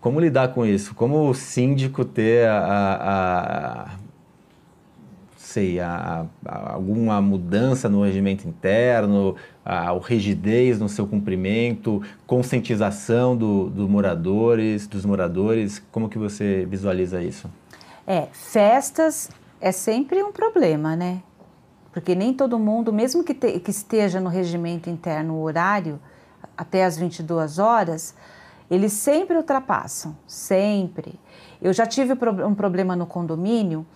Como 0.00 0.21
lidar 0.21 0.54
com 0.54 0.64
isso? 0.64 0.95
Como 0.95 1.28
o 1.28 1.35
síndico 1.35 2.04
ter 2.04 2.47
a, 2.47 2.56
a, 2.56 3.83
a 3.83 4.06
sei, 5.57 5.81
a, 5.81 6.27
a, 6.45 6.75
alguma 6.75 7.21
mudança 7.23 7.89
no 7.89 8.05
regimento 8.05 8.47
interno, 8.47 9.35
a, 9.65 9.91
a, 9.91 9.99
rigidez 9.99 10.79
no 10.79 10.87
seu 10.87 11.07
cumprimento, 11.07 12.03
conscientização 12.27 13.35
do, 13.35 13.71
do 13.71 13.89
moradores, 13.89 14.87
dos 14.87 15.07
moradores, 15.07 15.83
como 15.91 16.11
que 16.11 16.19
você 16.19 16.67
visualiza 16.67 17.23
isso? 17.23 17.51
É, 18.07 18.29
festas 18.33 19.31
é 19.59 19.73
sempre 19.73 20.23
um 20.23 20.31
problema, 20.31 20.95
né? 20.95 21.23
Porque 21.91 22.15
nem 22.15 22.35
todo 22.35 22.59
mundo, 22.59 22.93
mesmo 22.93 23.25
que, 23.25 23.33
te, 23.33 23.59
que 23.59 23.71
esteja 23.71 24.21
no 24.21 24.29
regimento 24.29 24.91
interno 24.91 25.41
horário, 25.41 25.99
até 26.55 26.85
as 26.85 26.99
22 26.99 27.59
horas, 27.59 28.15
eles 28.71 28.93
sempre 28.93 29.37
ultrapassam, 29.39 30.15
sempre. 30.27 31.19
Eu 31.63 31.73
já 31.73 31.87
tive 31.87 32.13
um 32.45 32.55
problema 32.55 32.95
no 32.95 33.07
condomínio 33.07 33.87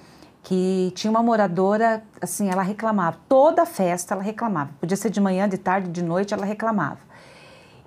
que 0.42 0.92
tinha 0.94 1.10
uma 1.10 1.22
moradora, 1.22 2.02
assim, 2.20 2.50
ela 2.50 2.62
reclamava. 2.62 3.18
Toda 3.28 3.66
festa 3.66 4.14
ela 4.14 4.22
reclamava. 4.22 4.70
Podia 4.80 4.96
ser 4.96 5.10
de 5.10 5.20
manhã, 5.20 5.48
de 5.48 5.58
tarde, 5.58 5.88
de 5.88 6.02
noite, 6.02 6.32
ela 6.32 6.44
reclamava. 6.44 6.98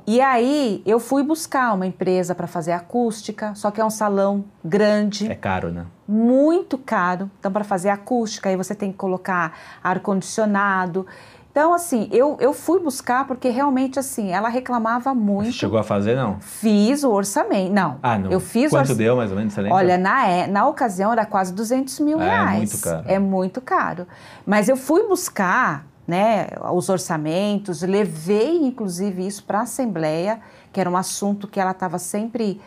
E 0.05 0.19
aí 0.19 0.83
eu 0.85 0.99
fui 0.99 1.23
buscar 1.23 1.73
uma 1.73 1.87
empresa 1.87 2.35
para 2.35 2.45
fazer 2.45 2.73
acústica, 2.73 3.55
só 3.55 3.71
que 3.71 3.79
é 3.79 3.85
um 3.85 3.89
salão 3.89 4.43
grande. 4.63 5.31
É 5.31 5.35
caro, 5.35 5.71
né? 5.71 5.85
Muito 6.05 6.77
caro. 6.77 7.31
Então, 7.39 7.51
para 7.51 7.63
fazer 7.63 7.89
acústica, 7.89 8.49
aí 8.49 8.57
você 8.57 8.75
tem 8.75 8.91
que 8.91 8.97
colocar 8.97 9.57
ar-condicionado. 9.81 11.07
Então, 11.53 11.71
assim, 11.71 12.09
eu, 12.11 12.35
eu 12.39 12.51
fui 12.51 12.79
buscar 12.79 13.27
porque 13.27 13.47
realmente, 13.47 13.99
assim, 13.99 14.31
ela 14.31 14.49
reclamava 14.49 15.13
muito. 15.13 15.51
Você 15.51 15.59
chegou 15.59 15.77
a 15.77 15.83
fazer, 15.83 16.15
não? 16.15 16.39
Fiz 16.39 17.03
o 17.03 17.11
orçamento. 17.11 17.71
Não. 17.71 17.99
Ah, 18.01 18.17
não. 18.17 18.31
Eu 18.31 18.39
fiz 18.39 18.71
Quanto 18.71 18.89
orç... 18.89 18.97
deu, 18.97 19.15
mais 19.15 19.29
ou 19.29 19.37
menos, 19.37 19.53
você 19.53 19.61
lembra? 19.61 19.77
Olha, 19.77 19.95
na, 19.95 20.27
é, 20.27 20.47
na 20.47 20.67
ocasião 20.67 21.11
era 21.11 21.27
quase 21.27 21.53
200 21.53 21.99
mil 21.99 22.19
ah, 22.19 22.23
reais. 22.23 22.55
É 22.55 22.57
muito 22.57 22.81
caro. 22.81 23.03
É 23.07 23.19
muito 23.19 23.61
caro. 23.61 24.07
Mas 24.47 24.67
eu 24.67 24.75
fui 24.75 25.07
buscar 25.07 25.85
né, 26.07 26.47
os 26.73 26.89
orçamentos, 26.89 27.83
levei 27.83 28.57
inclusive 28.57 29.23
isso 29.23 29.43
para 29.43 29.59
a 29.59 29.61
Assembleia, 29.61 30.39
que 30.71 30.81
era 30.81 30.89
um 30.89 30.97
assunto 30.97 31.47
que 31.47 31.59
ela 31.59 31.69
estava 31.69 31.99
sempre 31.99 32.59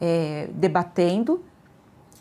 é, 0.00 0.48
debatendo, 0.52 1.44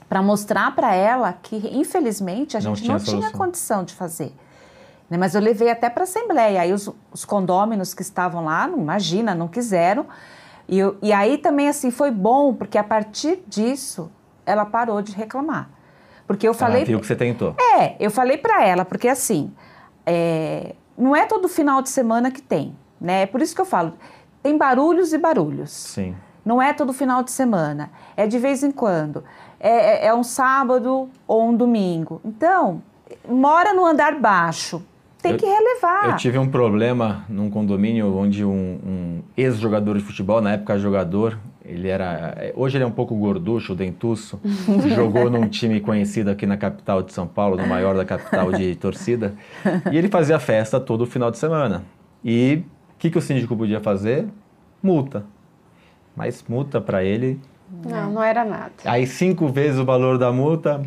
para 0.07 0.21
mostrar 0.21 0.75
para 0.75 0.93
ela 0.93 1.33
que, 1.33 1.55
infelizmente, 1.73 2.57
a 2.57 2.59
Não 2.61 2.75
gente 2.75 2.85
tinha 2.85 2.97
não 2.99 3.03
tinha 3.03 3.31
condição 3.31 3.83
de 3.83 3.95
fazer. 3.95 4.31
Né, 5.11 5.17
Mas 5.17 5.35
eu 5.35 5.41
levei 5.41 5.69
até 5.69 5.89
para 5.89 6.03
a 6.03 6.05
Assembleia. 6.05 6.61
Aí 6.61 6.71
os, 6.71 6.89
os 7.11 7.25
condôminos 7.25 7.93
que 7.93 8.01
estavam 8.01 8.45
lá, 8.45 8.65
não 8.65 8.79
imagina, 8.79 9.35
não 9.35 9.49
quiseram. 9.49 10.05
E, 10.69 10.79
eu- 10.79 10.97
e 11.01 11.11
aí 11.11 11.37
também, 11.37 11.67
assim, 11.67 11.91
foi 11.91 12.09
bom, 12.09 12.53
porque 12.53 12.77
a 12.77 12.83
partir 12.83 13.43
disso, 13.45 14.09
ela 14.45 14.65
parou 14.65 15.01
de 15.01 15.11
reclamar. 15.11 15.69
Porque 16.25 16.47
eu 16.47 16.53
falei. 16.53 16.85
Viu 16.85 16.97
que 17.01 17.05
você 17.05 17.15
tentou. 17.17 17.53
É, 17.77 17.97
eu 17.99 18.09
falei 18.09 18.37
para 18.37 18.65
ela, 18.65 18.85
porque 18.85 19.09
assim, 19.09 19.51
é, 20.05 20.75
não 20.97 21.13
é 21.13 21.25
todo 21.25 21.49
final 21.49 21.81
de 21.81 21.89
semana 21.89 22.31
que 22.31 22.41
tem, 22.41 22.73
né? 23.01 23.23
É 23.23 23.25
por 23.25 23.41
isso 23.41 23.53
que 23.53 23.59
eu 23.59 23.65
falo, 23.65 23.95
tem 24.41 24.57
barulhos 24.57 25.11
e 25.11 25.17
barulhos. 25.17 25.71
Sim. 25.71 26.15
Não 26.45 26.61
é 26.61 26.71
todo 26.71 26.93
final 26.93 27.21
de 27.21 27.31
semana, 27.31 27.91
é 28.15 28.25
de 28.25 28.39
vez 28.39 28.63
em 28.63 28.71
quando. 28.71 29.25
É, 29.59 30.05
é- 30.05 30.07
é 30.07 30.13
um 30.13 30.23
sábado 30.23 31.09
ou 31.27 31.49
um 31.49 31.53
domingo. 31.55 32.21
Então, 32.23 32.81
mora 33.27 33.73
no 33.73 33.85
andar 33.85 34.17
baixo, 34.17 34.81
tem 35.21 35.33
Eu- 35.33 35.37
que 35.37 35.45
relevar. 35.45 36.09
Eu 36.09 36.15
tive 36.15 36.37
um 36.37 36.47
problema 36.47 37.23
num 37.29 37.49
condomínio 37.49 38.15
onde 38.17 38.43
um, 38.43 38.79
um 38.85 39.21
ex-jogador 39.37 39.97
de 39.97 40.03
futebol, 40.03 40.41
na 40.41 40.53
época 40.53 40.77
jogador, 40.79 41.37
ele 41.63 41.87
era. 41.87 42.51
Hoje 42.55 42.77
ele 42.77 42.83
é 42.83 42.87
um 42.87 42.91
pouco 42.91 43.15
gorducho, 43.15 43.75
dentuço. 43.75 44.39
jogou 44.95 45.29
num 45.29 45.47
time 45.47 45.79
conhecido 45.79 46.29
aqui 46.31 46.45
na 46.45 46.57
capital 46.57 47.01
de 47.03 47.13
São 47.13 47.27
Paulo, 47.27 47.55
no 47.57 47.67
maior 47.67 47.95
da 47.95 48.03
capital 48.05 48.51
de 48.51 48.75
torcida. 48.75 49.33
E 49.91 49.97
ele 49.97 50.09
fazia 50.09 50.39
festa 50.39 50.79
todo 50.79 51.05
final 51.05 51.29
de 51.31 51.37
semana. 51.37 51.83
E 52.23 52.63
o 52.95 52.99
que, 52.99 53.09
que 53.09 53.17
o 53.17 53.21
síndico 53.21 53.55
podia 53.55 53.79
fazer? 53.79 54.27
Multa. 54.81 55.23
Mas 56.15 56.43
multa 56.47 56.81
para 56.81 57.03
ele. 57.03 57.39
Não, 57.85 58.11
não 58.11 58.23
era 58.23 58.43
nada. 58.43 58.71
Aí 58.83 59.07
cinco 59.07 59.47
vezes 59.47 59.79
o 59.79 59.85
valor 59.85 60.17
da 60.17 60.31
multa. 60.31 60.81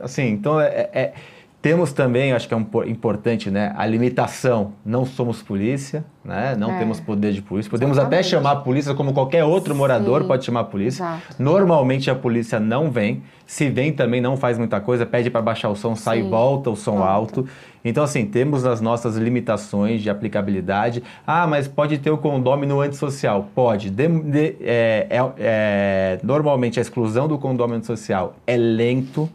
Assim, 0.00 0.28
então 0.28 0.60
é, 0.60 0.66
é- 0.68 0.90
é- 0.92 1.14
temos 1.60 1.92
também, 1.92 2.32
acho 2.32 2.46
que 2.46 2.54
é 2.54 2.56
um 2.56 2.62
po- 2.64 2.84
importante, 2.84 3.50
né? 3.50 3.72
A 3.76 3.84
limitação. 3.84 4.72
Não 4.84 5.04
somos 5.04 5.42
polícia, 5.42 6.04
né? 6.24 6.54
Não 6.56 6.70
É. 6.72 6.78
temos 6.78 7.00
poder 7.00 7.32
de 7.32 7.42
polícia. 7.42 7.68
Podemos 7.70 7.98
até 7.98 8.20
Exatamente. 8.20 8.28
chamar 8.30 8.50
a 8.52 8.56
polícia 8.56 8.94
como 8.94 9.12
qualquer 9.12 9.44
outro 9.44 9.74
morador 9.74 10.22
Sim. 10.22 10.28
pode 10.28 10.44
chamar 10.44 10.60
a 10.60 10.64
polícia. 10.64 11.02
Exato. 11.02 11.42
Normalmente 11.42 12.10
a 12.10 12.14
polícia 12.14 12.60
não 12.60 12.90
vem. 12.90 13.22
Se 13.44 13.68
vem 13.70 13.92
também 13.92 14.20
não 14.20 14.36
faz 14.36 14.56
muita 14.58 14.78
coisa, 14.80 15.04
pede 15.06 15.30
para 15.30 15.40
baixar 15.42 15.68
o 15.70 15.74
som, 15.74 15.94
sai 15.96 16.20
e 16.20 16.22
Sim. 16.22 16.30
volta 16.30 16.70
o 16.70 16.76
som 16.76 16.92
Volta. 16.98 17.10
alto. 17.10 17.48
Então, 17.84 18.04
assim, 18.04 18.26
temos 18.26 18.64
as 18.66 18.80
nossas 18.80 19.16
limitações 19.16 20.02
de 20.02 20.10
aplicabilidade. 20.10 21.02
Ah, 21.26 21.46
mas 21.46 21.66
pode 21.66 21.96
ter 21.98 22.10
o 22.10 22.18
condômino 22.18 22.80
antissocial? 22.80 23.48
Pode. 23.54 23.88
De- 23.90 24.06
de- 24.08 24.56
é- 24.60 25.06
é- 25.08 25.32
é- 25.38 26.18
normalmente 26.22 26.78
a 26.78 26.82
exclusão 26.82 27.26
do 27.26 27.38
condômino 27.38 27.78
antissocial 27.78 28.34
é 28.46 28.56
lento. 28.56 29.28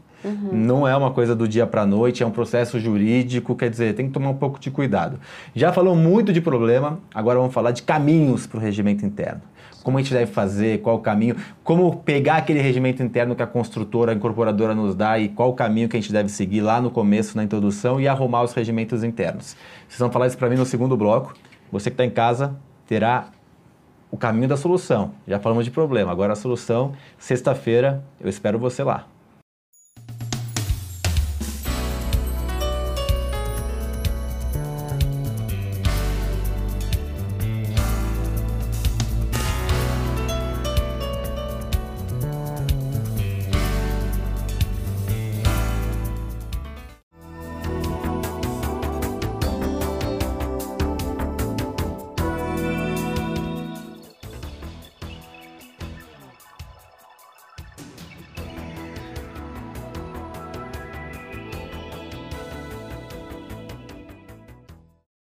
Não 0.52 0.88
é 0.88 0.96
uma 0.96 1.12
coisa 1.12 1.36
do 1.36 1.48
dia 1.48 1.68
para 1.68 1.82
a 1.82 1.86
noite, 1.86 2.24
é 2.24 2.26
um 2.26 2.32
processo 2.32 2.80
jurídico, 2.80 3.56
quer 3.56 3.70
dizer, 3.70 3.94
tem 3.94 4.08
que 4.08 4.14
tomar 4.14 4.30
um 4.30 4.36
pouco 4.36 4.60
de 4.60 4.72
cuidado. 4.72 5.20
Já 5.56 5.74
falou 5.74 5.96
muito 5.96 6.32
de 6.32 6.42
problema, 6.42 7.00
agora 7.14 7.40
vamos 7.40 7.54
falar 7.54 7.72
de 7.72 7.84
caminhos 7.84 8.48
para 8.48 8.58
o 8.58 8.62
regimento 8.62 9.06
interno. 9.06 9.42
Como 9.84 9.98
a 9.98 10.02
gente 10.02 10.14
deve 10.14 10.32
fazer, 10.32 10.82
qual 10.82 10.96
o 10.96 11.00
caminho, 11.00 11.36
como 11.62 11.98
pegar 11.98 12.38
aquele 12.38 12.62
regimento 12.62 13.04
interno 13.04 13.36
que 13.36 13.44
a 13.44 13.48
construtora, 13.48 14.14
a 14.14 14.16
incorporadora 14.16 14.74
nos 14.74 14.96
dá 14.96 15.20
e 15.20 15.28
qual 15.28 15.50
o 15.50 15.54
caminho 15.54 15.90
que 15.90 15.98
a 15.98 16.00
gente 16.00 16.12
deve 16.12 16.30
seguir 16.30 16.62
lá 16.62 16.80
no 16.80 16.90
começo, 16.90 17.36
na 17.36 17.44
introdução 17.44 18.00
e 18.00 18.08
arrumar 18.08 18.44
os 18.44 18.54
regimentos 18.54 19.04
internos. 19.04 19.58
Vocês 19.88 20.00
vão 20.00 20.10
falar 20.10 20.28
isso 20.28 20.38
para 20.38 20.50
mim 20.50 20.56
no 20.56 20.66
segundo 20.66 20.96
bloco. 20.96 21.34
Você 21.70 21.90
que 21.90 21.96
está 21.96 22.06
em 22.06 22.10
casa 22.10 22.56
terá 22.88 23.28
o 24.10 24.16
caminho 24.16 24.48
da 24.48 24.56
solução. 24.56 25.12
Já 25.28 25.40
falamos 25.40 25.66
de 25.66 25.72
problema, 25.72 26.12
agora 26.12 26.34
a 26.34 26.36
solução, 26.36 26.94
sexta-feira, 27.18 28.04
eu 28.22 28.30
espero 28.30 28.60
você 28.60 28.84
lá. 28.84 29.08